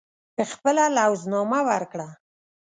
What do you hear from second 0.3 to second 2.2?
خپله لوز نامه ورکړه.